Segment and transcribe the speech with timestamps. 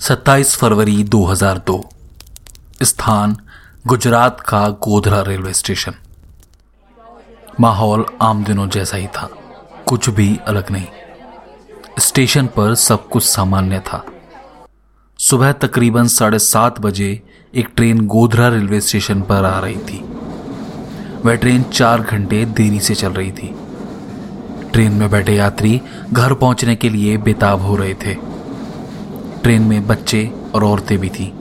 [0.00, 1.84] 27 फरवरी 2002
[2.82, 3.36] स्थान,
[3.86, 5.94] गुजरात का Godhra railway station.
[7.60, 9.30] माहौल आम दिनों जैसा ही था,
[9.86, 10.86] कुछ भी अलग नहीं।
[11.98, 14.06] स्टेशन पर सब कुछ सामान्य था।
[15.18, 17.22] सुबह तकरीबन साढ़े सात बजे
[17.54, 20.00] एक ट्रेन गोधरा रेलवे स्टेशन पर आ रही थी।
[21.24, 23.54] वह ट्रेन चार घंटे देरी से चल रही थी।
[24.72, 25.80] ट्रेन में बैठे यात्री
[26.12, 28.39] घर पहुँचने के लिए बेताब हो रहे थे।
[29.42, 31.32] ट्रेन में बच्चे और औरतें भी थी।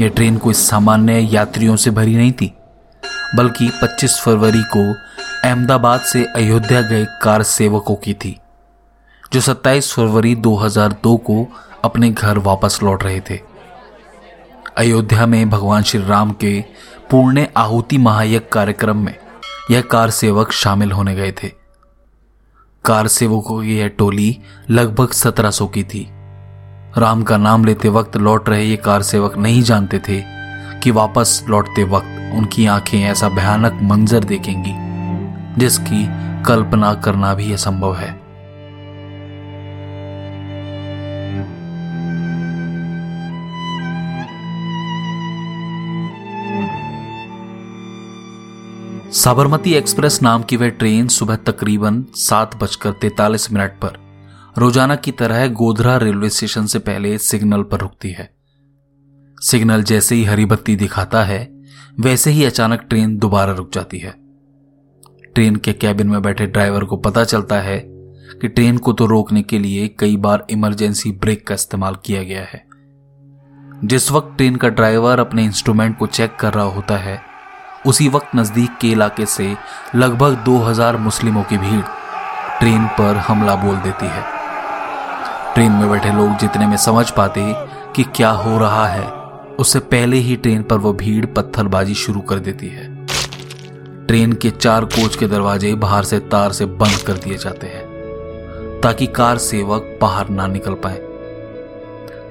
[0.00, 2.54] यह ट्रेन कोई सामान्य यात्रियों से भरी नहीं थी,
[3.36, 4.94] बल्कि 25 फरवरी को
[5.48, 8.40] अहमदाबाद से अयोध्या गए कार सेवकों की थी,
[9.32, 11.46] जो 27 फरवरी 2002 को
[11.84, 13.40] अपने घर वापस लौट रहे थे।
[14.76, 16.64] अयोध्या में भगवान श्री राम के
[17.10, 19.14] पूर्ण आहुति महायज्ञ कार्यक्रम में
[19.70, 21.48] यह कार सेवक शामिल होने गए थे।
[22.84, 26.10] कार सेवकों की यह टोली लगभग 1700 की थी।
[26.98, 30.20] राम का नाम लेते वक्त लौट रहे ये कार सेवक नहीं जानते थे
[30.80, 34.74] कि वापस लौटते वक्त उनकी आँखें ऐसा भयानक मंजर देखेंगी,
[35.60, 36.04] जिसकी
[36.44, 38.12] कल्पना करना भी असंभव है।
[49.12, 54.03] साबरमती एक्सप्रेस नाम की वह ट्रेन सुबह तकरीबन सात बजकर तैतालीस मिनट पर
[54.58, 58.28] रोज़ाना की तरह गोधरा रेलवे स्टेशन से पहले सिग्नल पर रुकती है।
[59.38, 61.48] सिग्नल जैसे ही हरी बत्ती दिखाता है,
[62.00, 64.10] वैसे ही अचानक ट्रेन दोबारा रुक जाती है।
[65.34, 67.78] ट्रेन के कैबिन में बैठे ड्राइवर को पता चलता है
[68.40, 72.44] कि ट्रेन को तो रोकने के लिए कई बार इमरजेंसी ब्रेक का इस्तेमाल किया गया
[72.44, 72.64] है।
[73.84, 77.20] जिस वक्त ट्रेन का ड्राइवर अपने इंस्ट्रूमेंट को चेक कर रहा होता है,
[77.86, 79.54] उसी वक्त नज़दीक के इलाके से
[79.94, 81.82] लगभग 2000 मुस्लिमों की भीड़
[82.60, 84.33] ट्रेन पर हमला बोल देती है।
[85.54, 87.42] ट्रेन में बैठे लोग जितने में समझ पाते
[87.94, 89.06] कि क्या हो रहा है,
[89.58, 92.86] उससे पहले ही ट्रेन पर वो भीड़ पत्थरबाजी शुरू कर देती है।
[94.06, 98.80] ट्रेन के चार कोच के दरवाजे बाहर से तार से बंद कर दिए जाते हैं,
[98.80, 100.98] ताकि कार सेवक बाहर ना निकल पाए।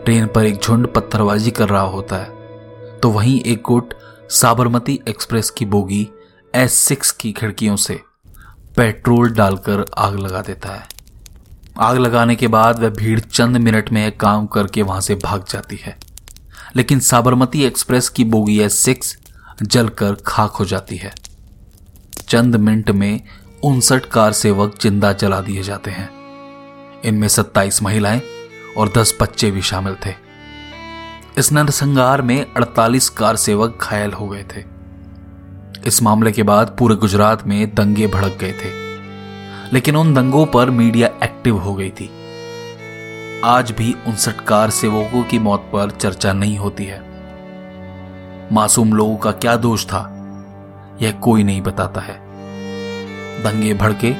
[0.05, 3.93] ट्रेन पर एक झुंड पत्थरबाजी कर रहा होता है तो वहीं एक गुट
[4.31, 6.07] साबरमती एक्सप्रेस की बोगी
[6.53, 7.99] एस सिक्स की खिड़कियों से
[8.77, 10.91] पेट्रोल डालकर आग लगा देता है।
[11.79, 15.75] आग लगाने के बाद वह भीड़ चंद मिनट में काम करके वहाँ से भाग जाती
[15.75, 15.97] है।
[16.75, 19.17] लेकिन साबरमती एक्सप्रेस की बोगी एस सिक्स
[19.63, 21.13] जलकर खाक हो जाती है।
[22.27, 23.21] चंद मिनट में
[23.63, 26.09] उनसठ कार सेवक ज़िंदा जला दिए जाते हैं।
[27.05, 28.21] इनमें सत्ताईस महिलाएँ
[28.77, 30.13] और दस बच्चे भी शामिल थे।
[31.37, 34.63] इस नरसंहार में 48 कार सेवक घायल हो गए थे।
[35.87, 38.82] इस मामले के बाद पूरे गुजरात में दंगे भड़क गए थे।
[39.73, 42.09] लेकिन उन दंगों पर मीडिया एक्टिव हो गई थी।
[43.45, 47.01] आज भी उनसठ कार सेवकों की मौत पर चर्चा नहीं होती है।
[48.51, 50.01] मासूम लोगों का क्या दोष था,
[51.01, 52.15] यह कोई नहीं बताता है।
[53.43, 54.11] दंगे भड़के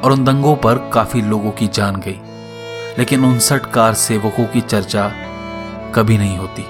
[0.00, 2.18] और उन दंगों पर काफ़ी लोगों की जान गई,
[2.98, 5.12] लेकिन उनसठ कार सेवकों की चर्चा
[5.94, 6.64] कभी नहीं होती।